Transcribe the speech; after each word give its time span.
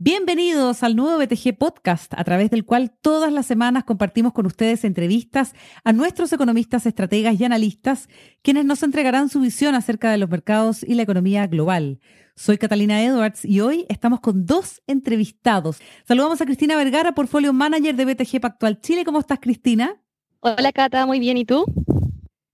Bienvenidos 0.00 0.82
al 0.82 0.96
nuevo 0.96 1.18
BTG 1.18 1.58
Podcast, 1.58 2.14
a 2.16 2.24
través 2.24 2.50
del 2.50 2.64
cual 2.64 2.92
todas 3.02 3.32
las 3.32 3.46
semanas 3.46 3.84
compartimos 3.84 4.32
con 4.32 4.46
ustedes 4.46 4.84
entrevistas 4.84 5.54
a 5.84 5.92
nuestros 5.92 6.32
economistas, 6.32 6.86
estrategas 6.86 7.40
y 7.40 7.44
analistas, 7.44 8.08
quienes 8.42 8.64
nos 8.64 8.82
entregarán 8.82 9.28
su 9.28 9.40
visión 9.40 9.74
acerca 9.74 10.10
de 10.10 10.18
los 10.18 10.30
mercados 10.30 10.82
y 10.82 10.94
la 10.94 11.02
economía 11.02 11.46
global. 11.46 12.00
Soy 12.36 12.56
Catalina 12.56 13.02
Edwards 13.02 13.44
y 13.44 13.60
hoy 13.60 13.84
estamos 13.88 14.20
con 14.20 14.46
dos 14.46 14.80
entrevistados. 14.86 15.80
Saludamos 16.04 16.40
a 16.40 16.44
Cristina 16.44 16.76
Vergara, 16.76 17.12
Portfolio 17.12 17.52
Manager 17.52 17.96
de 17.96 18.04
BTG 18.04 18.40
Pactual 18.40 18.80
Chile. 18.80 19.04
¿Cómo 19.04 19.18
estás, 19.18 19.40
Cristina? 19.40 20.00
Hola, 20.40 20.72
Cata, 20.72 21.04
muy 21.04 21.18
bien. 21.18 21.36
¿Y 21.36 21.44
tú? 21.44 21.64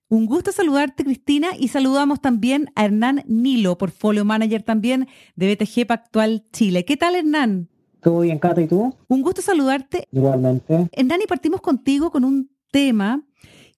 Un 0.09 0.27
gusto 0.27 0.53
saludarte, 0.53 1.03
Cristina, 1.03 1.49
y 1.59 1.69
saludamos 1.69 2.21
también 2.21 2.71
a 2.75 2.85
Hernán 2.85 3.25
Nilo, 3.27 3.79
portfolio 3.79 4.25
manager 4.25 4.63
también 4.63 5.09
de 5.35 5.55
BTG 5.55 5.87
Pactual 5.87 6.45
Chile. 6.53 6.85
¿Qué 6.85 6.97
tal, 6.97 7.17
Hernán? 7.17 7.69
Todo 8.03 8.21
bien, 8.21 8.39
Cata, 8.39 8.61
¿y 8.61 8.69
tú? 8.69 8.95
Un 9.09 9.23
gusto 9.23 9.41
saludarte. 9.41 10.07
Igualmente. 10.13 10.89
Hernán, 10.93 11.23
y 11.23 11.27
partimos 11.27 11.63
contigo 11.63 12.11
con 12.11 12.25
un 12.25 12.51
tema 12.71 13.25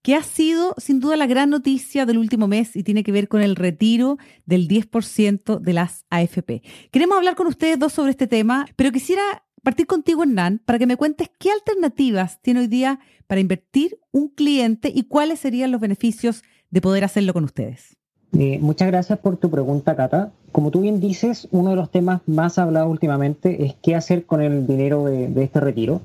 que 0.03 0.15
ha 0.15 0.23
sido 0.23 0.75
sin 0.79 1.01
duda 1.01 1.17
la 1.17 1.27
gran 1.27 1.51
noticia 1.51 2.07
del 2.07 2.19
último 2.19 2.47
mes 2.49 2.77
y 2.77 2.83
tiene 2.83 3.03
que 3.03 3.13
ver 3.13 3.29
con 3.29 3.41
el 3.41 3.57
retiro 3.57 4.19
del 4.45 4.69
10% 4.69 5.59
de 5.59 5.73
las 5.73 6.05
AFP. 6.11 6.63
Queremos 6.91 7.17
hablar 7.17 7.35
con 7.35 7.47
ustedes 7.47 7.79
dos 7.79 7.93
sobre 7.93 8.11
este 8.11 8.27
tema, 8.27 8.67
pero 8.77 8.93
quisiera 8.93 9.46
partir 9.67 9.89
contigo, 9.89 10.23
Hernán, 10.23 10.61
para 10.65 10.79
que 10.79 10.87
me 10.87 10.97
cuentes 10.97 11.29
qué 11.41 11.51
alternativas 11.51 12.41
tiene 12.41 12.61
hoy 12.61 12.69
día 12.69 13.01
para 13.27 13.41
invertir 13.41 13.99
un 14.13 14.29
cliente 14.29 14.93
y 14.95 15.09
cuáles 15.09 15.41
serían 15.41 15.73
los 15.73 15.81
beneficios 15.81 16.45
de 16.71 16.81
poder 16.81 17.03
hacerlo 17.03 17.33
con 17.33 17.43
ustedes. 17.43 17.97
Eh, 18.39 18.61
muchas 18.61 18.87
gracias 18.87 19.19
por 19.19 19.39
tu 19.39 19.51
pregunta, 19.51 19.97
Cata. 19.97 20.31
Como 20.53 20.71
tú 20.71 20.83
bien 20.83 21.01
dices, 21.01 21.49
uno 21.51 21.71
de 21.71 21.77
los 21.77 21.91
temas 21.91 22.21
más 22.27 22.61
hablados 22.61 22.89
últimamente 22.89 23.65
es 23.65 23.75
qué 23.83 23.97
hacer 23.97 24.25
con 24.25 24.41
el 24.41 24.69
dinero 24.69 25.05
de, 25.07 25.43
este 25.43 25.59
retiro. 25.59 26.03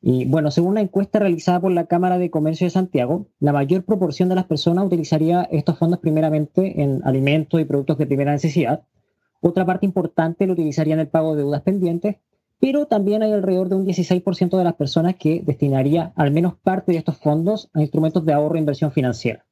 Y 0.00 0.24
bueno, 0.26 0.52
según 0.52 0.76
la 0.76 0.80
encuesta 0.80 1.18
realizada 1.18 1.58
por 1.58 1.72
la 1.72 1.86
Cámara 1.86 2.18
de 2.18 2.30
Comercio 2.30 2.68
de 2.68 2.70
Santiago, 2.70 3.26
la 3.40 3.52
mayor 3.52 3.82
proporción 3.82 4.28
de 4.28 4.36
las 4.36 4.44
personas 4.44 4.86
utilizaría 4.86 5.42
estos 5.50 5.76
fondos 5.76 5.98
primeramente 5.98 6.80
en 6.80 7.00
alimentos 7.04 7.60
y 7.60 7.64
productos 7.64 7.98
de 7.98 8.06
primera 8.06 8.30
necesidad. 8.30 8.84
Otra 9.40 9.66
parte 9.66 9.86
importante 9.86 10.46
lo 10.46 10.52
utilizaría 10.52 10.94
en 10.94 11.00
el 11.00 11.08
pago 11.08 11.34
de 11.34 11.42
deudas 11.42 11.62
pendientes 11.62 12.18
pero 12.62 12.86
también 12.86 13.24
hay 13.24 13.32
alrededor 13.32 13.68
de 13.68 13.74
un 13.74 13.84
16% 13.84 14.56
de 14.56 14.62
las 14.62 14.74
personas 14.74 15.16
que 15.16 15.42
destinaría 15.44 16.12
al 16.14 16.30
menos 16.30 16.54
parte 16.54 16.92
de 16.92 16.98
estos 16.98 17.16
fondos 17.16 17.68
a 17.74 17.80
instrumentos 17.80 18.24
de 18.24 18.32
ahorro 18.32 18.54
e 18.54 18.60
inversión 18.60 18.92
financiera. 18.92 19.44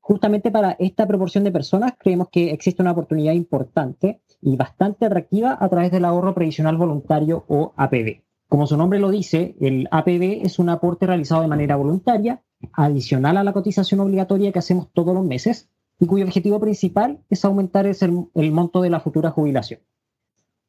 Justamente 0.00 0.50
para 0.50 0.72
esta 0.72 1.06
proporción 1.06 1.44
de 1.44 1.52
personas 1.52 1.92
creemos 1.96 2.30
que 2.30 2.50
existe 2.50 2.82
una 2.82 2.90
oportunidad 2.90 3.34
importante 3.34 4.22
y 4.40 4.56
bastante 4.56 5.06
atractiva 5.06 5.56
a 5.60 5.68
través 5.68 5.92
del 5.92 6.04
ahorro 6.04 6.34
previsional 6.34 6.76
voluntario 6.76 7.44
o 7.46 7.74
APB. 7.76 8.24
Como 8.48 8.66
su 8.66 8.76
nombre 8.76 8.98
lo 8.98 9.12
dice, 9.12 9.54
el 9.60 9.86
APB 9.92 10.44
es 10.44 10.58
un 10.58 10.68
aporte 10.68 11.06
realizado 11.06 11.42
de 11.42 11.48
manera 11.48 11.76
voluntaria, 11.76 12.42
adicional 12.72 13.36
a 13.36 13.44
la 13.44 13.52
cotización 13.52 14.00
obligatoria 14.00 14.50
que 14.50 14.58
hacemos 14.58 14.88
todos 14.92 15.14
los 15.14 15.24
meses 15.24 15.70
y 16.00 16.06
cuyo 16.06 16.24
objetivo 16.24 16.58
principal 16.58 17.20
es 17.30 17.44
aumentar 17.44 17.86
el, 17.86 17.96
el 18.34 18.50
monto 18.50 18.82
de 18.82 18.90
la 18.90 18.98
futura 18.98 19.30
jubilación. 19.30 19.78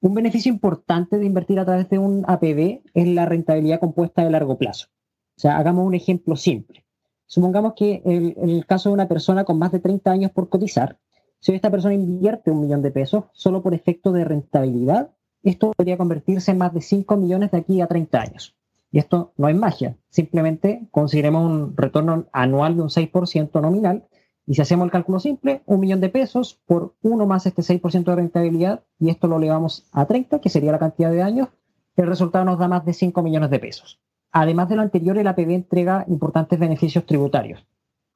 Un 0.03 0.13
beneficio 0.13 0.51
importante 0.51 1.17
de 1.17 1.25
invertir 1.25 1.59
a 1.59 1.65
través 1.65 1.87
de 1.87 1.97
un 1.97 2.25
APB 2.27 2.81
es 2.93 3.07
la 3.07 3.25
rentabilidad 3.25 3.79
compuesta 3.79 4.21
de 4.21 4.31
largo 4.31 4.57
plazo. 4.57 4.87
O 5.37 5.39
sea, 5.39 5.57
hagamos 5.57 5.87
un 5.87 5.93
ejemplo 5.93 6.35
simple. 6.35 6.83
Supongamos 7.25 7.71
que 7.73 8.01
en 8.03 8.49
el, 8.49 8.65
caso 8.65 8.89
de 8.89 8.95
una 8.95 9.07
persona 9.07 9.45
con 9.45 9.57
más 9.57 9.71
de 9.71 9.79
30 9.79 10.11
años 10.11 10.31
por 10.31 10.49
cotizar, 10.49 10.99
si 11.39 11.53
esta 11.53 11.71
persona 11.71 11.93
invierte 11.93 12.51
un 12.51 12.59
millón 12.59 12.81
de 12.81 12.91
pesos 12.91 13.23
solo 13.31 13.63
por 13.63 13.73
efecto 13.73 14.11
de 14.11 14.25
rentabilidad, 14.25 15.11
esto 15.41 15.71
podría 15.71 15.95
convertirse 15.95 16.51
en 16.51 16.57
más 16.57 16.73
de 16.73 16.81
5 16.81 17.15
millones 17.15 17.51
de 17.51 17.59
aquí 17.59 17.79
a 17.79 17.87
30 17.87 18.19
años. 18.19 18.57
Y 18.91 18.99
esto 18.99 19.31
no 19.37 19.47
es 19.47 19.55
magia, 19.55 19.95
simplemente 20.09 20.85
consideremos 20.91 21.49
un 21.49 21.77
retorno 21.77 22.25
anual 22.33 22.75
de 22.75 22.81
un 22.81 22.89
6% 22.89 23.61
nominal 23.61 24.03
y 24.45 24.55
si 24.55 24.61
hacemos 24.61 24.85
el 24.85 24.91
cálculo 24.91 25.19
simple, 25.19 25.61
un 25.65 25.79
millón 25.79 26.01
de 26.01 26.09
pesos 26.09 26.59
por 26.65 26.95
uno 27.01 27.25
más 27.25 27.45
este 27.45 27.61
6% 27.61 28.03
de 28.03 28.15
rentabilidad, 28.15 28.83
y 28.99 29.09
esto 29.09 29.27
lo 29.27 29.37
elevamos 29.37 29.87
a 29.91 30.05
30, 30.05 30.39
que 30.39 30.49
sería 30.49 30.71
la 30.71 30.79
cantidad 30.79 31.11
de 31.11 31.21
años, 31.21 31.49
el 31.95 32.07
resultado 32.07 32.43
nos 32.43 32.59
da 32.59 32.67
más 32.67 32.85
de 32.85 32.93
5 32.93 33.21
millones 33.21 33.49
de 33.49 33.59
pesos. 33.59 34.01
Además 34.31 34.67
de 34.67 34.75
lo 34.75 34.81
anterior, 34.81 35.17
el 35.17 35.27
APB 35.27 35.51
entrega 35.51 36.05
importantes 36.07 36.59
beneficios 36.59 37.05
tributarios. 37.05 37.65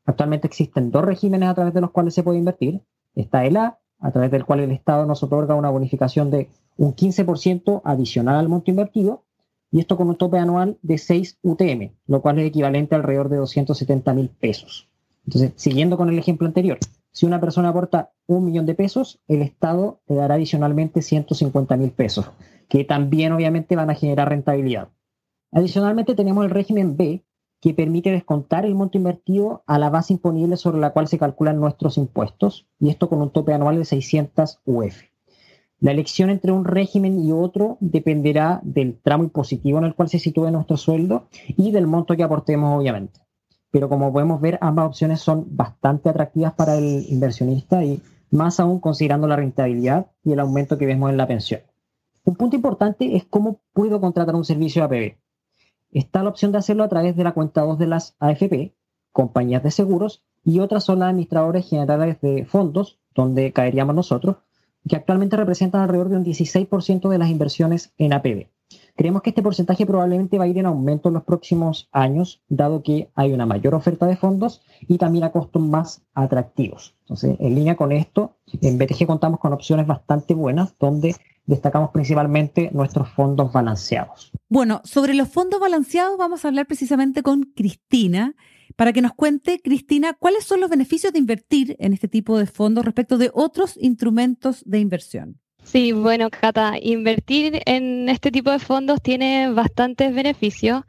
Actualmente 0.05 0.47
existen 0.47 0.89
dos 0.89 1.05
regímenes 1.05 1.49
a 1.49 1.53
través 1.53 1.73
de 1.73 1.81
los 1.81 1.91
cuales 1.91 2.13
se 2.13 2.23
puede 2.23 2.39
invertir. 2.39 2.81
Está 3.13 3.45
el 3.45 3.55
A, 3.57 3.79
a 3.99 4.11
través 4.11 4.31
del 4.31 4.45
cual 4.45 4.61
el 4.61 4.71
Estado 4.71 5.05
nos 5.05 5.21
otorga 5.23 5.55
una 5.55 5.69
bonificación 5.69 6.31
de 6.31 6.49
un 6.75 6.95
15% 6.95 7.81
adicional 7.83 8.35
al 8.35 8.49
monto 8.49 8.71
invertido, 8.71 9.23
y 9.71 9.79
esto 9.79 9.97
con 9.97 10.09
un 10.09 10.15
tope 10.15 10.39
anual 10.39 10.77
de 10.81 10.97
6 10.97 11.39
UTM, 11.41 11.91
lo 12.07 12.21
cual 12.21 12.39
es 12.39 12.47
equivalente 12.47 12.95
alrededor 12.95 13.29
de 13.29 13.37
270 13.37 14.13
mil 14.13 14.29
pesos. 14.29 14.86
Entonces, 15.27 15.51
siguiendo 15.57 15.97
con 15.97 16.07
el 16.07 16.17
ejemplo 16.17 16.47
anterior, 16.47 16.79
si 17.11 17.25
una 17.25 17.41
persona 17.41 17.69
aporta 17.69 18.11
un 18.27 18.45
millón 18.45 18.65
de 18.65 18.75
pesos, 18.75 19.19
el 19.27 19.41
Estado 19.41 19.99
le 20.07 20.15
dará 20.15 20.35
adicionalmente 20.35 21.01
150 21.01 21.75
mil 21.75 21.91
pesos, 21.91 22.31
que 22.69 22.85
también 22.85 23.33
obviamente 23.33 23.75
van 23.75 23.89
a 23.89 23.95
generar 23.95 24.29
rentabilidad. 24.29 24.87
Adicionalmente 25.51 26.15
tenemos 26.15 26.45
el 26.45 26.51
régimen 26.51 26.95
B, 26.95 27.25
que 27.59 27.73
permite 27.73 28.11
descontar 28.11 28.65
el 28.65 28.75
monto 28.75 28.97
invertido 28.97 29.63
a 29.65 29.79
la 29.79 29.89
base 29.89 30.13
imponible 30.13 30.55
sobre 30.55 30.79
la 30.79 30.91
cual 30.91 31.09
se 31.09 31.17
calculan 31.17 31.59
nuestros 31.59 31.97
impuestos, 31.97 32.67
y 32.79 32.89
esto 32.89 33.09
con 33.09 33.21
un 33.21 33.31
tope 33.31 33.53
anual 33.53 33.77
de 33.77 33.85
600 33.85 34.61
UF. 34.63 35.01
La 35.79 35.91
elección 35.91 36.29
entre 36.29 36.53
un 36.53 36.63
régimen 36.63 37.19
y 37.19 37.33
otro 37.33 37.77
dependerá 37.81 38.61
del 38.63 38.97
tramo 38.97 39.25
impositivo 39.25 39.77
en 39.77 39.85
el 39.85 39.93
cual 39.93 40.07
se 40.07 40.19
sitúe 40.19 40.49
nuestro 40.51 40.77
sueldo 40.77 41.27
y 41.47 41.71
del 41.71 41.85
monto 41.85 42.15
que 42.15 42.23
aportemos, 42.23 42.79
obviamente 42.79 43.26
pero 43.71 43.89
como 43.89 44.11
podemos 44.11 44.39
ver, 44.41 44.57
ambas 44.61 44.87
opciones 44.87 45.21
son 45.21 45.45
bastante 45.55 46.09
atractivas 46.09 46.53
para 46.53 46.75
el 46.77 47.05
inversionista 47.09 47.83
y 47.83 48.01
más 48.31 48.59
aún 48.59 48.79
considerando 48.79 49.27
la 49.27 49.35
rentabilidad 49.35 50.07
y 50.23 50.31
el 50.33 50.39
aumento 50.39 50.77
que 50.77 50.85
vemos 50.85 51.09
en 51.09 51.17
la 51.17 51.27
pensión. 51.27 51.61
Un 52.23 52.35
punto 52.35 52.55
importante 52.55 53.15
es 53.15 53.25
cómo 53.25 53.61
puedo 53.73 54.01
contratar 54.01 54.35
un 54.35 54.43
servicio 54.43 54.83
APB. 54.83 55.15
Está 55.91 56.23
la 56.23 56.29
opción 56.29 56.51
de 56.51 56.57
hacerlo 56.57 56.83
a 56.83 56.89
través 56.89 57.15
de 57.15 57.23
la 57.23 57.33
cuenta 57.33 57.61
2 57.61 57.79
de 57.79 57.87
las 57.87 58.15
AFP, 58.19 58.75
compañías 59.11 59.63
de 59.63 59.71
seguros, 59.71 60.23
y 60.43 60.59
otras 60.59 60.83
son 60.83 60.99
las 60.99 61.09
administradores 61.09 61.69
generales 61.69 62.19
de 62.21 62.45
fondos, 62.45 62.99
donde 63.15 63.53
caeríamos 63.53 63.95
nosotros, 63.95 64.37
que 64.87 64.95
actualmente 64.95 65.37
representan 65.37 65.81
alrededor 65.81 66.09
de 66.09 66.17
un 66.17 66.25
16% 66.25 67.09
de 67.09 67.17
las 67.17 67.29
inversiones 67.29 67.93
en 67.97 68.13
APB. 68.13 68.47
Creemos 68.97 69.21
que 69.21 69.29
este 69.29 69.43
porcentaje 69.43 69.85
probablemente 69.85 70.39
va 70.39 70.45
a 70.45 70.47
ir 70.47 70.57
en 70.57 70.65
aumento 70.65 71.09
en 71.09 71.13
los 71.13 71.23
próximos 71.23 71.87
años, 71.91 72.41
dado 72.49 72.81
que 72.81 73.11
hay 73.13 73.31
una 73.31 73.45
mayor 73.45 73.75
oferta 73.75 74.07
de 74.07 74.17
fondos 74.17 74.63
y 74.87 74.97
también 74.97 75.23
a 75.23 75.31
costos 75.31 75.61
más 75.61 76.01
atractivos. 76.15 76.95
Entonces, 77.01 77.37
en 77.39 77.53
línea 77.53 77.75
con 77.75 77.91
esto, 77.91 78.37
en 78.59 78.79
BTG 78.79 79.05
contamos 79.05 79.39
con 79.39 79.53
opciones 79.53 79.85
bastante 79.85 80.33
buenas, 80.33 80.75
donde 80.79 81.15
destacamos 81.45 81.91
principalmente 81.91 82.71
nuestros 82.73 83.07
fondos 83.09 83.53
balanceados. 83.53 84.31
Bueno, 84.49 84.81
sobre 84.83 85.13
los 85.13 85.29
fondos 85.29 85.59
balanceados 85.59 86.17
vamos 86.17 86.43
a 86.43 86.47
hablar 86.47 86.65
precisamente 86.65 87.21
con 87.21 87.43
Cristina 87.43 88.35
para 88.75 88.93
que 88.93 89.03
nos 89.03 89.13
cuente, 89.13 89.61
Cristina, 89.63 90.13
cuáles 90.13 90.43
son 90.43 90.59
los 90.59 90.71
beneficios 90.71 91.13
de 91.13 91.19
invertir 91.19 91.75
en 91.77 91.93
este 91.93 92.07
tipo 92.07 92.39
de 92.39 92.47
fondos 92.47 92.83
respecto 92.83 93.19
de 93.19 93.29
otros 93.31 93.77
instrumentos 93.79 94.63
de 94.65 94.79
inversión. 94.79 95.39
Sí, 95.67 95.91
bueno, 95.91 96.29
Cata, 96.29 96.75
invertir 96.81 97.61
en 97.65 98.07
este 98.07 98.31
tipo 98.31 98.51
de 98.51 98.59
fondos 98.59 99.01
tiene 99.01 99.51
bastantes 99.51 100.15
beneficios. 100.15 100.83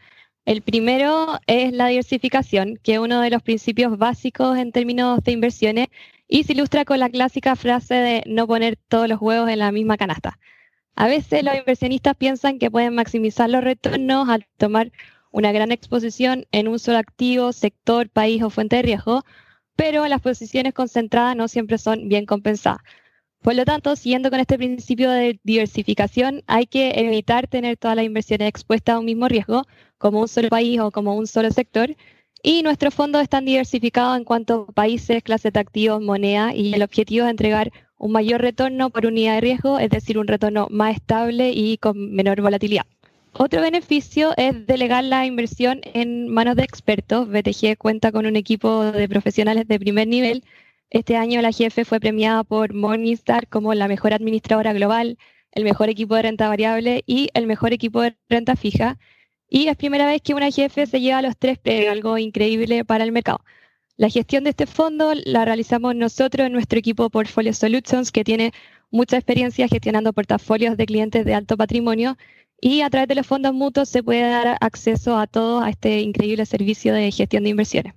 El 0.45 0.63
primero 0.63 1.41
es 1.49 1.73
la 1.73 1.89
diversificación, 1.89 2.79
que 2.81 2.95
es 2.95 2.99
uno 3.01 3.21
de 3.21 3.31
los 3.31 3.43
principios 3.43 3.99
básicos 3.99 4.57
en 4.57 4.71
términos 4.71 5.21
de 5.25 5.33
inversiones 5.33 5.89
y 6.29 6.45
se 6.45 6.53
ilustra 6.53 6.85
con 6.85 7.01
la 7.01 7.11
clásica 7.11 7.57
frase 7.57 7.95
de 7.95 8.23
no 8.27 8.47
poner 8.47 8.77
todos 8.89 9.09
los 9.09 9.21
huevos 9.21 9.51
en 9.51 9.59
la 9.59 9.73
misma 9.73 9.97
canasta. 9.97 10.39
A 10.95 11.09
veces 11.09 11.43
los 11.43 11.57
inversionistas 11.57 12.15
piensan 12.17 12.61
que 12.61 12.71
pueden 12.71 12.95
maximizar 12.95 13.51
los 13.51 13.65
retornos 13.65 14.29
al 14.29 14.47
tomar 14.59 14.93
una 15.33 15.51
gran 15.51 15.73
exposición 15.73 16.47
en 16.53 16.69
un 16.69 16.79
solo 16.79 16.99
activo, 16.99 17.53
sector, 17.53 18.11
país 18.11 18.45
o 18.45 18.51
fuente 18.51 18.77
de 18.77 18.83
riesgo, 18.83 19.25
pero 19.75 20.07
las 20.07 20.21
posiciones 20.21 20.73
concentradas 20.73 21.35
no 21.35 21.49
siempre 21.49 21.79
son 21.79 22.09
bien 22.09 22.27
compensadas. 22.27 22.81
Por 23.43 23.55
lo 23.55 23.65
tanto, 23.65 23.95
siguiendo 23.97 24.31
con 24.31 24.41
este 24.41 24.59
principio 24.59 25.11
de 25.11 25.39
diversificación, 25.45 26.43
hay 26.47 26.67
que 26.67 26.91
evitar 26.97 27.47
tener 27.47 27.77
todas 27.77 27.97
las 27.97 28.05
inversiones 28.05 28.49
expuestas 28.49 28.97
a 28.97 28.99
un 28.99 29.05
mismo 29.07 29.29
riesgo, 29.29 29.65
como 29.97 30.21
un 30.21 30.29
solo 30.29 30.49
país 30.49 30.81
o 30.81 30.91
como 30.91 31.15
un 31.17 31.27
solo 31.27 31.51
sector. 31.51 31.95
Y 32.43 32.63
nuestros 32.63 32.95
fondos 32.95 33.23
están 33.23 33.45
diversificados 33.45 34.17
en 34.17 34.25
cuanto 34.25 34.67
a 34.69 34.73
países, 34.73 35.23
clases 35.23 35.53
de 35.53 35.61
activos, 35.61 36.03
moneda, 36.03 36.55
y 36.55 36.75
el 36.75 36.83
objetivo 36.83 37.27
es 37.27 37.31
entregar 37.31 37.73
un 37.97 38.13
mayor 38.13 38.41
retorno 38.41 38.91
por 38.91 39.07
unidad 39.07 39.35
de 39.35 39.41
riesgo, 39.41 39.79
es 39.79 39.91
decir, 39.91 40.19
un 40.19 40.27
retorno 40.27 40.69
más 40.71 40.95
estable 40.97 41.51
y 41.51 41.79
con 41.79 42.15
menor 42.15 42.41
volatilidad. 42.41 42.87
Otro 43.33 43.61
beneficio 43.61 44.33
es 44.37 44.67
delegar 44.67 45.05
la 45.05 45.27
inversión 45.27 45.81
en 45.95 46.29
manos 46.29 46.57
de 46.57 46.65
expertos. 46.65 47.29
BTG 47.29 47.77
cuenta 47.77 48.11
con 48.11 48.27
un 48.27 48.37
equipo 48.37 48.91
de 48.91 49.09
profesionales 49.09 49.69
de 49.69 49.79
primer 49.79 50.09
nivel. 50.09 50.43
Este 50.91 51.17
año 51.17 51.43
la 51.43 51.51
GF 51.51 51.85
fue 51.85 52.01
premiada 52.01 52.45
por 52.45 52.73
Morningstar 52.73 53.49
como 53.49 53.75
la 53.75 53.89
mejor 53.89 54.15
administradora 54.15 54.73
global, 54.73 55.19
el 55.53 55.65
mejor 55.65 55.91
equipo 55.91 56.15
de 56.15 56.23
renta 56.23 56.49
variable 56.49 57.03
y 57.07 57.29
el 57.35 57.47
mejor 57.47 57.75
equipo 57.75 58.01
de 58.01 58.17
renta 58.31 58.57
fija. 58.57 58.99
Y 59.51 59.69
es 59.69 59.77
primera 59.77 60.07
vez 60.07 60.23
que 60.23 60.35
una 60.35 60.49
GF 60.49 60.87
se 60.87 61.01
lleva 61.01 61.21
los 61.21 61.37
tres 61.37 61.59
premios, 61.59 61.93
algo 61.93 62.17
increíble 62.17 62.85
para 62.87 63.05
el 63.05 63.13
mercado. 63.13 63.41
La 63.97 64.09
gestión 64.09 64.45
de 64.45 64.51
este 64.51 64.67
fondo 64.67 65.13
la 65.27 65.45
realizamos 65.45 65.95
nosotros 65.95 66.47
en 66.47 66.53
nuestro 66.53 66.79
equipo 66.79 67.11
Portfolio 67.11 67.53
Solutions, 67.53 68.11
que 68.13 68.25
tiene 68.25 68.53
mucha 68.91 69.17
experiencia 69.17 69.69
gestionando 69.69 70.13
portafolios 70.15 70.77
de 70.79 70.87
clientes 70.87 71.25
de 71.25 71.35
alto 71.35 71.57
patrimonio 71.57 72.17
y 72.61 72.81
a 72.81 72.91
través 72.91 73.09
de 73.09 73.15
los 73.17 73.27
fondos 73.27 73.53
mutuos 73.53 73.89
se 73.91 74.03
puede 74.03 74.23
dar 74.23 74.57
acceso 74.61 75.19
a 75.19 75.27
todo 75.27 75.61
a 75.61 75.71
este 75.71 76.01
increíble 76.01 76.47
servicio 76.47 76.95
de 76.95 77.11
gestión 77.13 77.45
de 77.45 77.51
inversiones. 77.51 77.95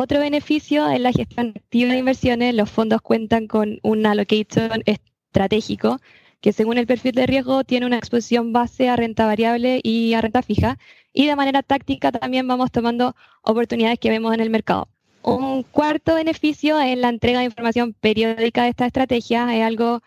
Otro 0.00 0.20
beneficio 0.20 0.88
es 0.88 1.00
la 1.00 1.10
gestión 1.10 1.54
activa 1.56 1.90
de 1.90 1.98
inversiones. 1.98 2.54
Los 2.54 2.70
fondos 2.70 3.02
cuentan 3.02 3.48
con 3.48 3.80
un 3.82 4.06
allocation 4.06 4.84
estratégico 4.86 5.98
que 6.40 6.52
según 6.52 6.78
el 6.78 6.86
perfil 6.86 7.10
de 7.16 7.26
riesgo 7.26 7.64
tiene 7.64 7.84
una 7.84 7.98
exposición 7.98 8.52
base 8.52 8.88
a 8.88 8.94
renta 8.94 9.26
variable 9.26 9.80
y 9.82 10.14
a 10.14 10.20
renta 10.20 10.42
fija. 10.42 10.78
Y 11.12 11.26
de 11.26 11.34
manera 11.34 11.64
táctica 11.64 12.12
también 12.12 12.46
vamos 12.46 12.70
tomando 12.70 13.16
oportunidades 13.42 13.98
que 13.98 14.08
vemos 14.08 14.32
en 14.32 14.38
el 14.38 14.50
mercado. 14.50 14.86
Un 15.22 15.64
cuarto 15.64 16.14
beneficio 16.14 16.78
es 16.78 16.96
la 16.96 17.08
entrega 17.08 17.40
de 17.40 17.46
información 17.46 17.92
periódica 17.92 18.62
de 18.62 18.68
esta 18.68 18.86
estrategia. 18.86 19.52
Es 19.56 19.64
algo 19.64 20.02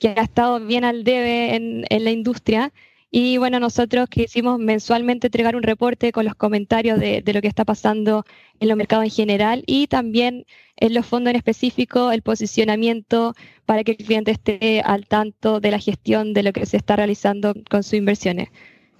que 0.00 0.08
ha 0.08 0.22
estado 0.22 0.58
bien 0.58 0.84
al 0.84 1.04
debe 1.04 1.54
en, 1.54 1.84
en 1.88 2.02
la 2.02 2.10
industria 2.10 2.72
y 3.10 3.38
bueno, 3.38 3.60
nosotros 3.60 4.08
quisimos 4.08 4.58
mensualmente 4.58 5.28
entregar 5.28 5.56
un 5.56 5.62
reporte 5.62 6.12
con 6.12 6.24
los 6.24 6.34
comentarios 6.34 6.98
de, 6.98 7.22
lo 7.32 7.40
que 7.40 7.48
está 7.48 7.64
pasando 7.64 8.24
en 8.60 8.68
los 8.68 8.76
mercados 8.76 9.04
en 9.04 9.10
general 9.10 9.62
y 9.66 9.86
también 9.86 10.44
en 10.76 10.92
los 10.92 11.06
fondos 11.06 11.30
en 11.30 11.36
específico, 11.36 12.10
el 12.10 12.22
posicionamiento 12.22 13.34
para 13.64 13.84
que 13.84 13.92
el 13.92 13.98
cliente 13.98 14.32
esté 14.32 14.80
al 14.82 15.06
tanto 15.06 15.60
de 15.60 15.70
la 15.70 15.78
gestión 15.78 16.32
de 16.34 16.42
lo 16.42 16.52
que 16.52 16.66
se 16.66 16.76
está 16.76 16.96
realizando 16.96 17.54
con 17.70 17.82
sus 17.82 17.94
inversiones. 17.94 18.48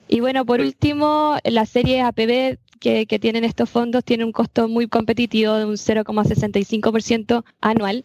Y 0.08 0.20
bueno, 0.20 0.46
por 0.46 0.60
último, 0.60 1.36
la 1.44 1.66
serie 1.66 2.00
APB 2.00 2.58
que, 2.80 3.06
que 3.06 3.18
tienen 3.18 3.44
estos 3.44 3.68
fondos 3.68 4.04
tiene 4.04 4.24
un 4.24 4.32
costo 4.32 4.68
muy 4.68 4.86
competitivo 4.86 5.54
de 5.54 5.64
un 5.64 5.74
0,65% 5.74 7.44
anual 7.60 8.04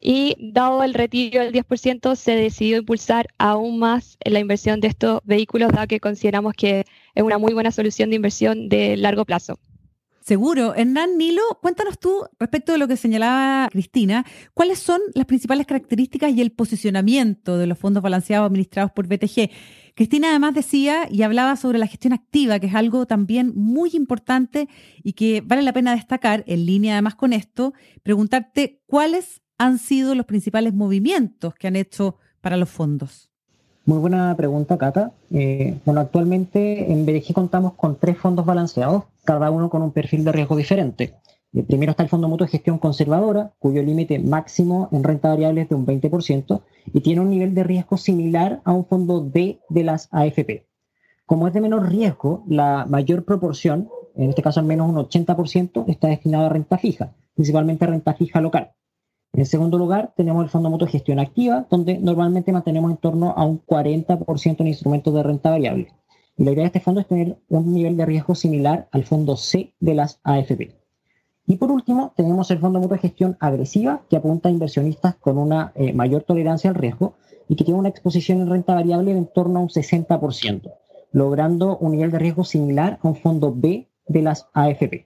y 0.00 0.36
dado 0.38 0.82
el 0.82 0.94
retiro 0.94 1.42
del 1.42 1.52
10%, 1.52 2.16
se 2.16 2.36
decidió 2.36 2.78
impulsar 2.78 3.28
aún 3.38 3.78
más 3.78 4.18
la 4.24 4.40
inversión 4.40 4.80
de 4.80 4.88
estos 4.88 5.20
vehículos, 5.24 5.72
dado 5.72 5.86
que 5.86 6.00
consideramos 6.00 6.54
que 6.54 6.84
es 7.14 7.22
una 7.22 7.38
muy 7.38 7.54
buena 7.54 7.70
solución 7.70 8.10
de 8.10 8.16
inversión 8.16 8.68
de 8.68 8.96
largo 8.96 9.24
plazo. 9.24 9.58
Seguro. 10.26 10.74
Hernán 10.74 11.18
Nilo, 11.18 11.42
cuéntanos 11.62 12.00
tú, 12.00 12.26
respecto 12.40 12.72
de 12.72 12.78
lo 12.78 12.88
que 12.88 12.96
señalaba 12.96 13.68
Cristina, 13.70 14.26
¿cuáles 14.54 14.80
son 14.80 15.00
las 15.14 15.24
principales 15.26 15.68
características 15.68 16.32
y 16.32 16.40
el 16.40 16.50
posicionamiento 16.50 17.58
de 17.58 17.68
los 17.68 17.78
fondos 17.78 18.02
balanceados 18.02 18.48
administrados 18.48 18.90
por 18.90 19.06
BTG? 19.06 19.50
Cristina 19.94 20.30
además 20.30 20.54
decía 20.54 21.06
y 21.08 21.22
hablaba 21.22 21.54
sobre 21.54 21.78
la 21.78 21.86
gestión 21.86 22.12
activa, 22.12 22.58
que 22.58 22.66
es 22.66 22.74
algo 22.74 23.06
también 23.06 23.52
muy 23.54 23.90
importante 23.92 24.68
y 25.04 25.12
que 25.12 25.42
vale 25.42 25.62
la 25.62 25.72
pena 25.72 25.94
destacar, 25.94 26.42
en 26.48 26.66
línea 26.66 26.94
además 26.94 27.14
con 27.14 27.32
esto, 27.32 27.72
preguntarte 28.02 28.82
cuáles 28.86 29.42
han 29.58 29.78
sido 29.78 30.14
los 30.14 30.26
principales 30.26 30.74
movimientos 30.74 31.54
que 31.54 31.68
han 31.68 31.76
hecho 31.76 32.16
para 32.40 32.56
los 32.56 32.68
fondos? 32.68 33.30
Muy 33.84 33.98
buena 33.98 34.34
pregunta, 34.36 34.76
Cata. 34.76 35.12
Eh, 35.30 35.78
bueno, 35.84 36.00
actualmente 36.00 36.92
en 36.92 37.06
BDG 37.06 37.32
contamos 37.32 37.74
con 37.74 37.96
tres 37.96 38.18
fondos 38.18 38.44
balanceados, 38.44 39.04
cada 39.24 39.50
uno 39.50 39.70
con 39.70 39.82
un 39.82 39.92
perfil 39.92 40.24
de 40.24 40.32
riesgo 40.32 40.56
diferente. 40.56 41.14
El 41.52 41.64
primero 41.64 41.92
está 41.92 42.02
el 42.02 42.08
Fondo 42.08 42.28
Mutuo 42.28 42.46
de 42.46 42.50
Gestión 42.50 42.78
Conservadora, 42.78 43.52
cuyo 43.58 43.82
límite 43.82 44.18
máximo 44.18 44.88
en 44.92 45.04
renta 45.04 45.28
variable 45.28 45.62
es 45.62 45.68
de 45.68 45.74
un 45.74 45.86
20% 45.86 46.60
y 46.92 47.00
tiene 47.00 47.20
un 47.20 47.30
nivel 47.30 47.54
de 47.54 47.64
riesgo 47.64 47.96
similar 47.96 48.60
a 48.64 48.72
un 48.72 48.84
fondo 48.84 49.20
D 49.20 49.60
de 49.68 49.84
las 49.84 50.08
AFP. 50.10 50.66
Como 51.24 51.46
es 51.46 51.54
de 51.54 51.60
menor 51.60 51.88
riesgo, 51.88 52.44
la 52.48 52.84
mayor 52.86 53.24
proporción, 53.24 53.88
en 54.16 54.30
este 54.30 54.42
caso 54.42 54.60
al 54.60 54.66
menos 54.66 54.88
un 54.88 54.96
80%, 54.96 55.84
está 55.88 56.08
destinado 56.08 56.46
a 56.46 56.50
renta 56.50 56.76
fija, 56.76 57.14
principalmente 57.34 57.84
a 57.84 57.88
renta 57.88 58.14
fija 58.14 58.40
local. 58.40 58.72
En 59.36 59.44
segundo 59.44 59.76
lugar, 59.76 60.14
tenemos 60.16 60.42
el 60.42 60.48
Fondo 60.48 60.70
Mutuo 60.70 60.86
de 60.86 60.92
Gestión 60.92 61.18
Activa, 61.18 61.66
donde 61.68 61.98
normalmente 61.98 62.52
mantenemos 62.52 62.90
en 62.90 62.96
torno 62.96 63.34
a 63.36 63.44
un 63.44 63.60
40% 63.60 64.60
en 64.60 64.66
instrumentos 64.66 65.12
de 65.12 65.22
renta 65.22 65.50
variable. 65.50 65.88
Y 66.38 66.44
la 66.44 66.52
idea 66.52 66.62
de 66.62 66.68
este 66.68 66.80
fondo 66.80 67.02
es 67.02 67.06
tener 67.06 67.36
un 67.50 67.74
nivel 67.74 67.98
de 67.98 68.06
riesgo 68.06 68.34
similar 68.34 68.88
al 68.92 69.04
fondo 69.04 69.36
C 69.36 69.74
de 69.78 69.94
las 69.94 70.20
AFP. 70.24 70.74
Y 71.46 71.56
por 71.56 71.70
último, 71.70 72.14
tenemos 72.16 72.50
el 72.50 72.60
Fondo 72.60 72.80
Mutuo 72.80 72.96
de 72.96 73.02
Gestión 73.02 73.36
Agresiva, 73.38 74.04
que 74.08 74.16
apunta 74.16 74.48
a 74.48 74.52
inversionistas 74.52 75.16
con 75.16 75.36
una 75.36 75.70
eh, 75.74 75.92
mayor 75.92 76.22
tolerancia 76.22 76.70
al 76.70 76.76
riesgo 76.76 77.16
y 77.46 77.56
que 77.56 77.64
tiene 77.64 77.78
una 77.78 77.90
exposición 77.90 78.40
en 78.40 78.48
renta 78.48 78.74
variable 78.74 79.12
de 79.12 79.18
en 79.18 79.26
torno 79.26 79.58
a 79.58 79.62
un 79.62 79.68
60%, 79.68 80.72
logrando 81.12 81.76
un 81.76 81.92
nivel 81.92 82.10
de 82.10 82.18
riesgo 82.20 82.42
similar 82.42 82.98
a 83.02 83.08
un 83.08 83.16
fondo 83.16 83.52
B 83.54 83.86
de 84.08 84.22
las 84.22 84.48
AFP. 84.54 85.04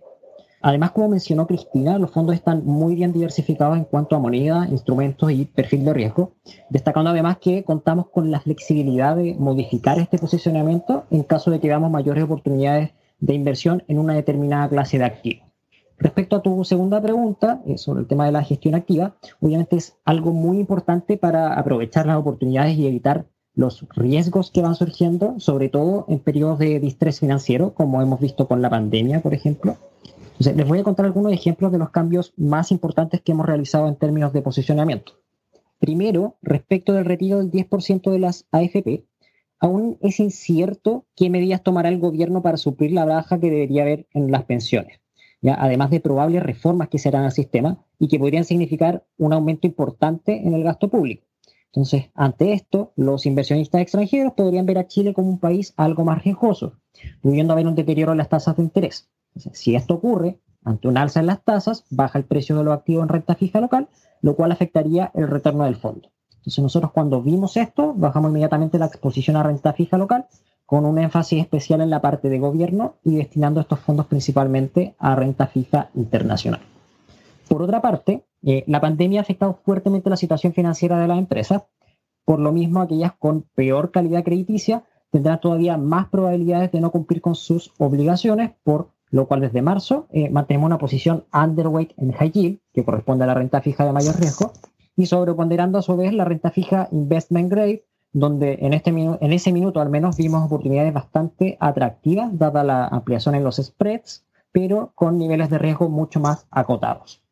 Además, 0.63 0.91
como 0.91 1.09
mencionó 1.09 1.47
Cristina, 1.47 1.99
los 1.99 2.11
fondos 2.11 2.35
están 2.35 2.67
muy 2.67 2.95
bien 2.95 3.13
diversificados 3.13 3.79
en 3.79 3.85
cuanto 3.85 4.15
a 4.15 4.19
moneda, 4.19 4.69
instrumentos 4.71 5.31
y 5.33 5.47
perfil 5.47 5.87
de 5.87 5.95
riesgo, 5.95 6.35
destacando 6.69 7.11
además 7.11 7.39
que 7.39 7.65
contamos 7.65 8.11
con 8.11 8.31
la 8.31 8.41
flexibilidad 8.41 9.17
de 9.17 9.35
modificar 9.39 9.99
este 9.99 10.19
posicionamiento 10.19 11.05
en 11.11 11.23
caso 11.23 11.51
de 11.51 11.61
que 11.61 11.69
veamos 11.69 11.91
mayores 11.91 12.25
oportunidades 12.25 12.91
de 13.21 13.35
inversión 13.35 13.85
en 13.89 13.99
una 13.99 14.13
determinada 14.13 14.69
clase 14.69 14.99
de 14.99 15.05
activos. 15.05 15.49
Respecto 15.97 16.37
a 16.37 16.43
tu 16.43 16.63
segunda 16.65 17.01
pregunta 17.01 17.63
eh, 17.67 17.79
sobre 17.79 18.01
el 18.01 18.07
tema 18.07 18.27
de 18.27 18.33
la 18.33 18.45
gestión 18.45 18.75
activa, 18.75 19.17
obviamente 19.41 19.77
es 19.77 19.97
algo 20.05 20.33
muy 20.33 20.59
importante 20.59 21.17
para 21.17 21.55
aprovechar 21.55 22.07
las 22.07 22.17
oportunidades 22.17 22.77
y 22.77 22.87
evitar 22.87 23.27
los 23.55 23.87
riesgos 23.97 24.51
que 24.51 24.63
van 24.63 24.75
surgiendo, 24.75 25.41
sobre 25.41 25.69
todo 25.71 26.05
en 26.09 26.19
periodos 26.19 26.59
de 26.59 26.81
distrés 26.81 27.19
financiero, 27.21 27.73
como 27.75 28.01
hemos 28.01 28.21
visto 28.21 28.47
con 28.47 28.63
la 28.63 28.71
pandemia, 28.71 29.21
por 29.21 29.35
ejemplo 29.35 29.77
les 30.41 30.67
voy 30.67 30.79
a 30.79 30.85
contar 30.85 31.05
algunos 31.05 31.33
ejemplos 31.33 31.71
de 31.71 31.77
los 31.77 31.91
cambios 31.91 32.33
más 32.37 32.73
importantes 32.73 33.21
que 33.21 33.33
hemos 33.33 33.47
realizado 33.47 33.89
en 33.89 33.97
términos 33.97 34.33
de 34.33 34.41
posicionamiento. 34.41 35.13
Primero, 35.79 36.39
respecto 36.41 36.95
del 36.95 37.05
retiro 37.05 37.39
del 37.39 37.51
10% 37.51 38.11
de 38.11 38.19
las 38.19 38.47
AFP, 38.51 39.05
aún 39.59 39.99
es 40.01 40.19
incierto 40.19 41.05
qué 41.15 41.29
medidas 41.29 41.63
tomará 41.63 41.91
el 41.91 41.99
gobierno 41.99 42.43
para 42.43 42.57
suplir 42.57 42.93
la 42.93 43.05
baja 43.05 43.39
que 43.39 43.51
debería 43.51 43.83
haber 43.83 44.07
en 44.15 44.31
las 44.31 44.45
pensiones, 44.45 45.01
¿ya? 45.43 45.57
además 45.59 45.91
de 45.91 46.01
probables 46.01 46.43
reformas 46.43 46.89
que 46.89 46.99
se 46.99 47.11
harán 47.11 47.25
al 47.25 47.33
sistema 47.33 47.85
y 47.99 48.09
que 48.09 48.19
podrían 48.19 48.45
significar 48.45 49.05
un 49.19 49.35
aumento 49.35 49.67
importante 49.67 50.37
en 50.47 50.55
el 50.55 50.63
gasto 50.63 50.89
público. 50.89 51.27
Entonces, 51.67 52.07
ante 52.15 52.55
esto, 52.55 52.93
los 52.97 53.27
inversionistas 53.27 53.83
extranjeros 53.83 54.33
podrían 54.33 54.67
ver 54.67 54.79
a 54.79 54.89
Chile 54.89 55.13
como 55.13 55.29
un 55.29 55.39
país 55.39 55.75
algo 55.77 56.05
más 56.05 56.25
riesgoso, 56.25 56.79
pudiendo 57.21 57.53
haber 57.53 57.67
un 57.67 57.75
deterioro 57.75 58.13
en 58.13 58.19
las 58.19 58.31
tasas 58.31 58.57
de 58.57 58.63
interés 58.63 59.11
si 59.37 59.75
esto 59.75 59.95
ocurre, 59.95 60.41
ante 60.65 60.89
un 60.89 60.97
alza 60.99 61.21
en 61.21 61.27
las 61.27 61.43
tasas, 61.43 61.85
baja 61.91 62.19
el 62.19 62.25
precio 62.25 62.57
de 62.57 62.65
los 62.65 62.75
activos 62.75 63.03
en 63.03 63.09
renta 63.09 63.35
fija 63.35 63.61
local, 63.61 63.89
lo 64.21 64.37
cual 64.37 64.53
afectaría 64.53 65.11
el 65.15 65.29
retorno 65.29 65.65
del 65.65 65.77
fondo. 65.77 66.11
Entonces 66.37 66.63
nosotros 66.63 66.93
cuando 66.93 67.23
vimos 67.23 67.57
esto, 67.57 67.95
bajamos 67.95 68.31
inmediatamente 68.31 68.79
la 68.79 68.87
exposición 68.87 69.37
a 69.37 69.43
renta 69.43 69.73
fija 69.73 69.99
local, 69.99 70.27
con 70.67 70.85
un 70.85 70.99
énfasis 70.99 71.41
especial 71.41 71.81
en 71.81 71.91
la 71.91 72.01
parte 72.01 72.29
de 72.29 72.39
gobierno 72.39 72.95
y 73.05 73.17
destinando 73.17 73.61
estos 73.61 73.81
fondos 73.81 74.07
principalmente 74.07 74.95
a 74.99 75.17
renta 75.17 75.47
fija 75.47 75.91
internacional. 75.95 76.61
Por 77.49 77.63
otra 77.63 77.83
parte, 77.83 78.25
eh, 78.43 78.63
la 78.67 78.81
pandemia 78.81 79.21
ha 79.21 79.23
afectado 79.23 79.59
fuertemente 79.65 80.09
la 80.09 80.17
situación 80.17 80.53
financiera 80.53 80.99
de 80.99 81.09
las 81.09 81.19
empresas, 81.19 81.65
por 82.25 82.39
lo 82.39 82.53
mismo 82.53 82.81
aquellas 82.81 83.13
con 83.19 83.43
peor 83.55 83.91
calidad 83.91 84.23
crediticia 84.23 84.85
tendrán 85.11 85.41
todavía 85.41 85.77
más 85.77 86.09
probabilidades 86.09 86.71
de 86.71 86.81
no 86.81 86.93
cumplir 86.93 87.21
con 87.21 87.35
sus 87.35 87.73
obligaciones 87.79 88.53
por 88.63 88.93
lo 89.11 89.27
cual 89.27 89.41
desde 89.41 89.63
marzo 89.63 90.07
eh, 90.11 90.31
mantenemos 90.31 90.67
una 90.67 90.79
posición 90.79 91.25
underweight 91.33 91.93
en 91.97 92.13
high 92.13 92.31
yield, 92.31 92.59
que 92.73 92.85
corresponde 92.85 93.25
a 93.25 93.27
la 93.27 93.35
renta 93.35 93.61
fija 93.61 93.85
de 93.85 93.93
mayor 93.93 94.19
riesgo, 94.19 94.53
y 94.97 95.07
sobreponderando 95.07 95.79
a 95.79 95.83
su 95.83 95.97
vez 95.97 96.13
la 96.13 96.25
renta 96.25 96.51
fija 96.51 96.89
investment 96.93 97.51
grade, 97.51 97.85
donde 98.13 98.59
en, 98.61 98.73
este 98.73 98.91
en 98.91 99.33
ese 99.33 99.53
minuto 99.53 99.81
al 99.81 99.89
menos 99.89 100.17
vimos 100.17 100.45
oportunidades 100.45 100.93
bastante 100.93 101.57
atractivas, 101.61 102.37
dada 102.37 102.65
la 102.65 102.87
ampliación 102.87 103.35
en 103.35 103.45
los 103.45 103.57
spreads, 103.57 104.25
pero 104.53 104.93
con 104.95 105.19
niveles 105.19 105.49
de 105.51 105.59
riesgo 105.59 105.89
mucho 105.89 106.21
más 106.21 106.47
acotados. 106.51 107.23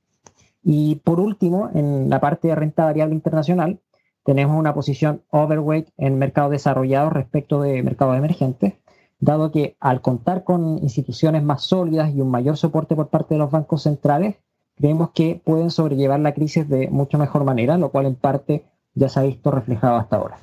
Y 0.63 0.97
por 0.97 1.21
último, 1.21 1.71
en 1.75 2.11
la 2.11 2.21
parte 2.21 2.49
de 2.49 2.55
renta 2.55 2.85
variable 2.85 3.15
internacional, 3.15 3.81
tenemos 4.25 4.59
una 4.59 4.75
posición 4.75 5.23
overweight 5.31 5.89
en 5.97 6.19
mercados 6.19 6.51
desarrollados 6.51 7.13
respecto 7.13 7.63
de 7.63 7.83
mercados 7.83 8.17
emergentes, 8.17 8.75
dado 9.21 9.51
que 9.51 9.77
al 9.81 10.01
contar 10.01 10.45
con 10.45 10.79
instituciones 10.79 11.43
más 11.43 11.63
sólidas 11.63 12.15
y 12.15 12.21
un 12.21 12.31
mayor 12.31 12.57
soporte 12.57 12.95
por 12.95 13.09
parte 13.09 13.35
de 13.35 13.39
los 13.39 13.51
bancos 13.51 13.83
centrales, 13.83 14.37
creemos 14.77 15.11
que 15.11 15.41
pueden 15.43 15.71
sobrellevar 15.71 16.21
la 16.21 16.35
crisis 16.35 16.69
de 16.69 16.89
mucho 16.89 17.19
mejor 17.19 17.45
manera, 17.45 17.79
lo 17.79 17.91
cual 17.91 18.07
en 18.07 18.15
parte 18.15 18.65
ya 18.95 19.09
se 19.09 19.21
ha 19.21 19.25
visto 19.25 19.51
reflejado 19.51 19.97
hasta 19.97 20.17
ahora. 20.17 20.39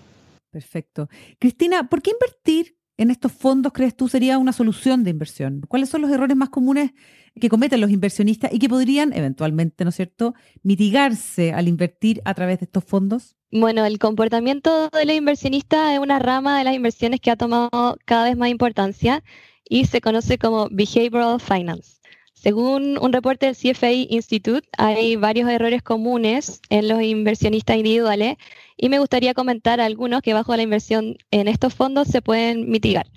Perfecto. 0.52 1.10
Cristina, 1.40 1.90
¿por 1.90 2.02
qué 2.02 2.12
invertir 2.12 2.78
en 2.98 3.12
estos 3.12 3.32
fondos 3.32 3.74
crees 3.74 3.96
tú 3.96 4.08
sería 4.08 4.38
una 4.38 4.54
solución 4.54 5.04
de 5.04 5.12
inversión? 5.12 5.62
¿Cuáles 5.68 5.90
son 5.90 6.02
los 6.02 6.12
errores 6.12 6.38
más 6.38 6.50
comunes 6.50 6.92
que 7.40 7.50
cometen 7.50 7.82
los 7.82 7.92
inversionistas 7.92 8.54
y 8.54 8.60
que 8.60 8.70
podrían 8.70 9.12
eventualmente, 9.14 9.84
¿no 9.84 9.90
es 9.90 9.96
cierto?, 9.96 10.34
mitigarse 10.64 11.52
al 11.52 11.68
invertir 11.68 12.22
a 12.26 12.34
través 12.34 12.60
de 12.60 12.66
estos 12.66 12.84
fondos? 12.84 13.36
Bueno, 13.52 13.86
el 13.86 14.00
comportamiento 14.00 14.90
de 14.90 15.06
los 15.06 15.16
inversionistas 15.16 15.94
es 15.94 16.00
una 16.00 16.20
rama 16.20 16.58
de 16.58 16.64
las 16.64 16.76
inversiones 16.76 17.20
que 17.20 17.32
ha 17.32 17.36
tomado 17.36 17.98
cada 18.06 18.26
vez 18.26 18.38
más 18.38 18.50
importancia 18.50 19.24
y 19.68 19.86
se 19.86 20.02
conoce 20.02 20.38
como 20.38 20.68
Behavioral 20.72 21.40
Finance. 21.40 22.00
Según 22.36 23.00
un 23.00 23.12
reporte 23.12 23.48
del 23.48 23.56
CFA 23.56 23.92
Institute, 23.92 24.68
hay 24.78 25.16
varios 25.16 25.50
errores 25.50 25.82
comunes 25.82 26.62
en 26.70 26.88
los 26.88 27.02
inversionistas 27.02 27.78
individuales 27.78 28.38
y 28.78 28.90
me 28.90 29.00
gustaría 29.00 29.34
comentar 29.34 29.80
algunos 29.80 30.22
que 30.22 30.34
bajo 30.34 30.56
la 30.56 30.62
inversión 30.62 31.18
en 31.32 31.48
estos 31.48 31.74
fondos 31.74 32.08
se 32.08 32.22
pueden 32.22 32.70
mitigar. 32.70 33.08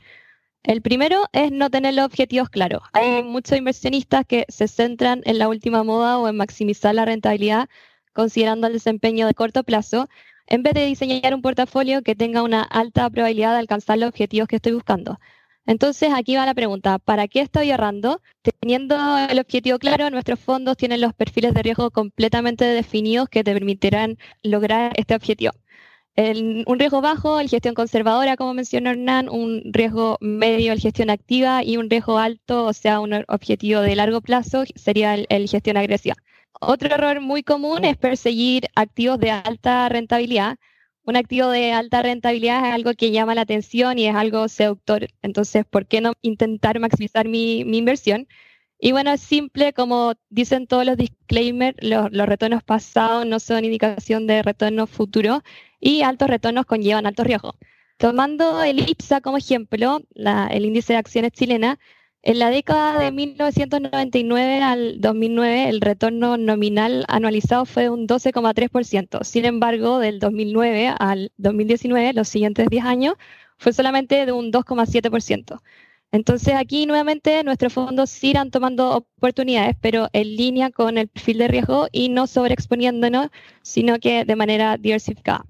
El 0.63 0.83
primero 0.83 1.27
es 1.33 1.53
no 1.53 1.71
tener 1.71 1.95
los 1.95 2.07
objetivos 2.07 2.49
claros. 2.49 2.83
Hay 2.93 3.23
muchos 3.23 3.59
inversionistas 3.59 4.25
que 4.27 4.45
se 4.49 4.69
centran 4.69 5.23
en 5.25 5.39
la 5.39 5.49
última 5.49 5.83
moda 5.83 6.19
o 6.19 6.29
en 6.29 6.37
maximizar 6.37 6.95
la 6.95 7.05
rentabilidad 7.05 7.69
considerando 8.13 8.67
el 8.67 8.73
desempeño 8.73 9.27
de 9.27 9.35
corto 9.35 9.63
plazo, 9.63 10.09
en 10.47 10.63
vez 10.63 10.75
de 10.75 10.87
diseñar 10.87 11.35
un 11.35 11.43
portafolio 11.43 12.03
que 12.03 12.17
tenga 12.17 12.43
una 12.43 12.63
alta 12.63 13.09
probabilidad 13.11 13.53
de 13.53 13.61
alcanzar 13.61 13.99
los 13.99 14.09
objetivos 14.09 14.49
que 14.49 14.57
estoy 14.57 14.73
buscando. 14.73 15.21
Entonces, 15.69 16.11
aquí 16.15 16.35
va 16.35 16.47
la 16.47 16.55
pregunta, 16.55 16.99
¿para 16.99 17.29
qué 17.29 17.41
estoy 17.43 17.71
ahorrando? 17.71 18.23
Teniendo 18.63 18.97
el 19.19 19.39
objetivo 19.39 19.79
claro, 19.79 20.09
nuestros 20.09 20.41
fondos 20.41 20.79
tienen 20.79 21.03
los 21.03 21.13
perfiles 21.13 21.53
de 21.53 21.63
riesgo 21.63 21.91
completamente 21.91 22.65
definidos 22.65 23.29
que 23.29 23.45
te 23.45 23.53
permitirán 23.53 24.17
lograr 24.43 24.93
este 24.97 25.15
objetivo. 25.15 25.53
un 26.17 26.79
riesgo 26.79 27.03
bajo, 27.03 27.39
el 27.39 27.51
gestión 27.51 27.75
conservadora, 27.75 28.37
como 28.37 28.55
mencionó 28.55 28.91
Hernán, 28.91 29.29
un 29.29 29.61
riesgo 29.67 30.17
medio, 30.23 30.73
el 30.73 30.81
gestión 30.81 31.11
activa, 31.11 31.63
y 31.63 31.77
un 31.77 31.91
riesgo 31.91 32.19
alto, 32.19 32.65
o 32.65 32.73
sea, 32.73 33.01
un 33.01 33.13
objetivo 33.29 33.83
de 33.83 33.95
largo 33.95 34.23
plazo, 34.23 34.65
sería 34.75 35.15
el 35.17 35.49
gestión 35.49 35.77
agresiva. 35.77 36.17
Otro 36.61 36.95
error 36.95 37.21
muy 37.21 37.43
común 37.43 37.85
es 37.85 37.99
perseguir 37.99 38.69
activos 38.75 39.19
de 39.21 39.33
alta 39.33 39.89
rentabilidad, 39.91 40.57
un 41.09 41.17
activo 41.17 41.49
de 41.49 41.73
alta 41.73 42.03
rentabilidad 42.03 42.67
es 42.69 42.75
algo 42.75 42.93
que 42.93 43.11
llama 43.11 43.35
la 43.35 43.41
atención 43.41 43.99
y 43.99 44.07
es 44.09 44.15
algo 44.15 44.47
seductor. 44.49 45.09
Entonces, 45.23 45.65
¿por 45.65 45.87
qué 45.87 46.03
no 46.03 46.13
intentar 46.21 46.79
maximizar 46.81 47.27
mi, 47.27 47.61
inversión? 47.61 48.29
Y 48.79 48.93
bueno, 48.93 49.13
es 49.13 49.23
simple, 49.23 49.73
como 49.73 50.15
dicen 50.29 50.67
todos 50.67 50.85
los 50.85 50.99
disclaimers, 50.99 51.79
los, 51.83 52.11
retornos 52.13 52.63
pasados 52.63 53.25
no 53.27 53.41
son 53.41 53.65
indicación 53.65 54.27
de 54.27 54.43
retornos 54.43 54.91
futuros 54.91 55.41
y 55.81 56.03
altos 56.03 56.29
retornos 56.29 56.67
conllevan 56.67 57.07
altos 57.07 57.27
riesgos. 57.27 57.55
Tomando 57.97 58.63
el 58.63 58.79
IPSA 58.91 59.23
como 59.23 59.39
ejemplo, 59.39 60.01
el 60.15 60.65
índice 60.67 60.93
de 60.93 60.99
acciones 60.99 61.33
chilena, 61.33 61.79
en 62.23 62.39
la 62.39 62.51
década 62.51 62.99
de 62.99 63.13
1999 63.13 64.63
al 64.63 65.01
2009, 65.01 65.69
el 65.69 65.81
retorno 65.81 66.37
nominal 66.37 67.05
anualizado 67.09 67.65
fue 67.65 67.85
de 67.85 67.91
un 67.91 68.07
12,3%. 68.07 69.25
Sin 69.25 69.45
embargo, 69.45 69.99
del 69.99 70.19
2009 70.19 70.95
al 70.99 71.33
2019, 71.37 72.13
los 72.13 72.29
siguientes 72.29 72.69
10 72.69 72.85
años, 72.85 73.15
fue 73.57 73.73
solamente 73.73 74.27
de 74.27 74.33
un 74.33 74.53
2,7%. 74.53 75.61
Entonces 76.11 76.55
aquí 76.55 76.87
nuevamente 76.87 77.45
nuestros 77.45 77.73
fondos 77.73 78.25
irán 78.25 78.51
tomando 78.51 78.97
oportunidades, 78.97 79.77
pero 79.81 80.09
en 80.13 80.37
línea 80.37 80.71
con 80.71 80.97
el 80.97 81.09
perfil 81.09 81.39
de 81.39 81.49
riesgo 81.49 81.89
y 81.93 82.09
no 82.09 82.27
sobreexponiéndonos, 82.27 83.29
sino 83.63 83.99
que 83.99 84.25
de 84.25 84.37
manera 84.37 84.79
diversificada. 84.79 85.45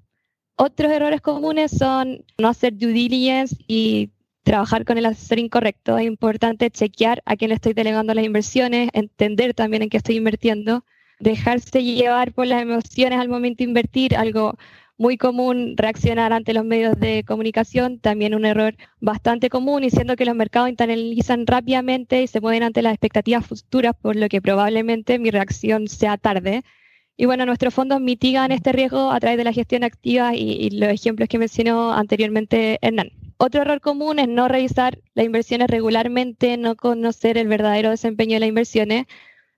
Otros 0.56 0.90
errores 0.90 1.20
comunes 1.20 1.70
son 1.70 2.25
no 2.38 2.48
hacer 2.48 2.76
due 2.76 2.92
diligence 2.92 3.56
y 3.68 4.10
trabajar 4.48 4.86
con 4.86 4.96
el 4.96 5.04
asesor 5.04 5.38
incorrecto. 5.38 5.98
Es 5.98 6.06
importante 6.06 6.70
chequear 6.70 7.22
a 7.26 7.36
quién 7.36 7.50
le 7.50 7.56
estoy 7.56 7.74
delegando 7.74 8.14
las 8.14 8.24
inversiones, 8.24 8.88
entender 8.94 9.52
también 9.52 9.82
en 9.82 9.90
qué 9.90 9.98
estoy 9.98 10.16
invirtiendo, 10.16 10.86
dejarse 11.20 11.84
llevar 11.84 12.32
por 12.32 12.46
las 12.46 12.62
emociones 12.62 13.18
al 13.18 13.28
momento 13.28 13.58
de 13.58 13.64
invertir, 13.64 14.16
algo 14.16 14.56
muy 14.96 15.18
común 15.18 15.74
reaccionar 15.76 16.32
ante 16.32 16.54
los 16.54 16.64
medios 16.64 16.98
de 16.98 17.24
comunicación, 17.24 18.00
también 18.00 18.34
un 18.34 18.46
error 18.46 18.74
bastante 19.00 19.50
común, 19.50 19.84
y 19.84 19.90
siendo 19.90 20.16
que 20.16 20.24
los 20.24 20.34
mercados 20.34 20.70
internalizan 20.70 21.46
rápidamente 21.46 22.22
y 22.22 22.26
se 22.26 22.40
mueven 22.40 22.62
ante 22.62 22.80
las 22.80 22.94
expectativas 22.94 23.46
futuras, 23.46 23.94
por 24.00 24.16
lo 24.16 24.30
que 24.30 24.40
probablemente 24.40 25.18
mi 25.18 25.30
reacción 25.30 25.88
sea 25.88 26.16
tarde. 26.16 26.62
Y 27.18 27.26
bueno, 27.26 27.44
nuestros 27.44 27.74
fondos 27.74 28.00
mitigan 28.00 28.50
este 28.50 28.72
riesgo 28.72 29.10
a 29.12 29.20
través 29.20 29.36
de 29.36 29.44
la 29.44 29.52
gestión 29.52 29.84
activa 29.84 30.34
y, 30.34 30.52
y 30.52 30.70
los 30.70 30.88
ejemplos 30.88 31.28
que 31.28 31.38
mencionó 31.38 31.92
anteriormente 31.92 32.78
Hernán. 32.80 33.17
Otro 33.40 33.62
error 33.62 33.80
común 33.80 34.18
es 34.18 34.26
no 34.26 34.49
revisar 34.49 34.99
las 35.14 35.25
inversiones 35.25 35.68
regularmente, 35.68 36.57
no 36.57 36.75
conocer 36.75 37.38
el 37.38 37.47
verdadero 37.47 37.90
desempeño 37.90 38.35
de 38.35 38.40
las 38.40 38.49
inversiones. 38.49 39.07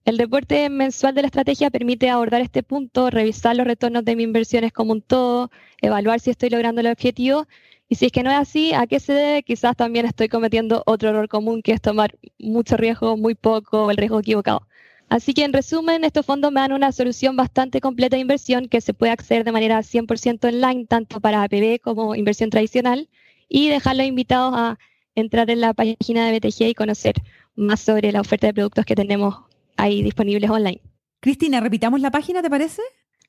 El 0.05 0.19
reporte 0.19 0.69
mensual 0.69 1.15
de 1.15 1.23
la 1.23 1.29
estrategia 1.29 1.71
permite 1.71 2.11
abordar 2.11 2.43
este 2.43 2.63
punto, 2.63 3.09
revisar 3.09 3.57
los 3.57 3.67
retornos 3.67 4.05
de 4.05 4.17
mis 4.17 4.25
inversiones 4.25 4.75
como 4.75 4.93
un 4.93 5.01
todo, 5.01 5.51
evaluar 5.81 6.21
si 6.21 6.29
estoy 6.31 6.51
logrando 6.51 6.83
el 6.83 6.89
objetivo 6.89 7.47
y 7.89 7.95
si 7.95 8.07
es 8.07 8.13
que 8.13 8.23
no 8.23 8.31
es 8.31 8.37
así, 8.37 8.75
¿a 8.75 8.87
qué 8.87 9.01
se 9.01 9.15
debe? 9.15 9.43
Quizás 9.45 9.75
también 9.77 10.05
estoy 10.05 10.29
cometiendo 10.29 10.83
otro 10.85 11.09
error 11.09 11.29
común 11.29 11.63
que 11.63 11.73
es 11.73 11.81
tomar 11.81 12.19
mucho 12.39 12.77
riesgo, 12.77 13.17
muy 13.17 13.35
poco, 13.35 13.87
o 13.87 13.91
el 13.91 13.97
riesgo 13.97 14.21
equivocado. 14.21 14.67
Así 15.09 15.33
que 15.33 15.45
en 15.45 15.55
resumen, 15.55 16.05
estos 16.05 16.27
fondos 16.27 16.53
me 16.53 16.61
dan 16.61 16.73
una 16.73 16.93
solución 16.93 17.35
bastante 17.35 17.81
completa 17.81 18.17
de 18.17 18.21
inversión 18.23 18.69
que 18.69 18.83
se 18.83 18.93
puede 18.93 19.13
acceder 19.13 19.45
de 19.45 19.53
manera 19.53 19.83
100% 19.83 20.49
online, 20.49 20.87
tanto 20.87 21.21
para 21.21 21.43
APB 21.45 21.81
como 21.81 22.15
inversión 22.15 22.51
tradicional 22.51 23.09
y 23.50 23.69
dejarlos 23.69 24.07
invitados 24.07 24.54
a 24.57 24.78
entrar 25.14 25.50
en 25.50 25.61
la 25.61 25.75
página 25.75 26.26
de 26.26 26.38
BTG 26.38 26.69
y 26.69 26.75
conocer 26.75 27.16
más 27.57 27.80
sobre 27.80 28.12
la 28.12 28.23
oferta 28.23 28.47
de 28.47 28.54
productos 28.54 28.87
que 28.87 28.95
tenemos 28.95 29.37
ahí 29.76 30.02
disponibles 30.02 30.49
online. 30.49 30.80
Cristina, 31.21 31.61
repitamos 31.61 32.00
la 32.00 32.11
página, 32.11 32.40
¿te 32.40 32.49
parece? 32.49 32.80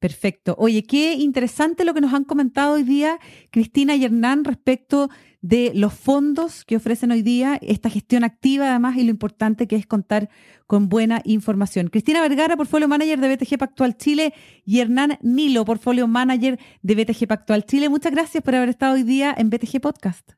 Perfecto. 0.01 0.55
Oye, 0.58 0.81
qué 0.81 1.13
interesante 1.13 1.86
lo 1.86 1.93
que 1.93 2.01
nos 2.01 2.12
han 2.15 2.24
comentado 2.24 2.74
hoy 2.74 2.81
día 2.81 3.20
Cristina 3.51 3.96
y 3.96 4.03
Hernán 4.03 4.43
respecto 4.43 5.12
de 5.41 5.72
los 5.75 5.93
fondos 5.93 6.65
que 6.65 6.75
ofrecen 6.75 7.12
hoy 7.12 7.22
día, 7.22 7.60
esta 7.62 7.88
gestión 7.88 8.24
activa 8.24 8.72
además 8.72 8.98
y 8.98 9.03
lo 9.03 9.12
importante 9.12 9.67
que 9.67 9.75
es 9.75 9.86
contar 9.86 10.29
con 10.65 10.89
buena 10.89 11.22
información. 11.24 11.89
Cristina 11.89 12.20
Vergara, 12.20 12.58
portfolio 12.58 12.88
manager 12.88 13.20
de 13.20 13.36
BTG 13.36 13.60
Pactual 13.60 13.96
Chile 13.96 14.34
y 14.65 14.79
Hernán 14.79 15.20
Nilo, 15.22 15.65
portfolio 15.65 16.08
manager 16.08 16.58
de 16.81 16.96
BTG 16.96 17.27
Pactual 17.27 17.63
Chile. 17.65 17.88
Muchas 17.88 18.12
gracias 18.12 18.43
por 18.43 18.55
haber 18.55 18.70
estado 18.70 18.96
hoy 18.96 19.03
día 19.03 19.36
en 19.38 19.51
BTG 19.51 19.81
Podcast. 19.81 20.31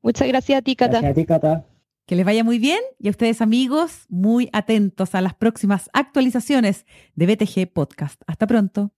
Muchas 0.00 0.26
gracias 0.26 0.58
a 0.58 0.62
ti, 0.62 0.74
Cata. 0.74 1.02
Gracias 1.02 1.12
a 1.12 1.14
ti, 1.14 1.26
Cata. 1.26 1.66
Que 2.06 2.14
les 2.14 2.24
vaya 2.24 2.44
muy 2.44 2.58
bien 2.58 2.80
y 3.00 3.08
a 3.08 3.10
ustedes 3.10 3.42
amigos, 3.42 4.06
muy 4.08 4.48
atentos 4.52 5.14
a 5.14 5.20
las 5.20 5.34
próximas 5.34 5.90
actualizaciones 5.92 6.86
de 7.14 7.26
BTG 7.26 7.72
Podcast. 7.72 8.22
Hasta 8.26 8.46
pronto. 8.46 8.92